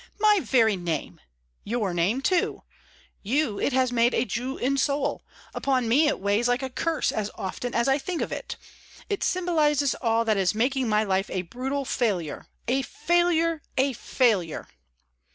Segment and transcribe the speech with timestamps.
[0.19, 1.21] My very name!
[1.63, 2.63] Your name, too!
[3.21, 7.11] You it has made a Jew in soul; upon me it weighs like a curse
[7.11, 8.55] as often as I think of it.
[9.09, 14.67] It symbolizes all that is making my life a brutal failure a failure a failure!"